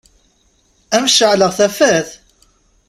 Ad 0.95 1.01
m-ceɛleɣ 1.03 1.51
tafat? 1.57 2.09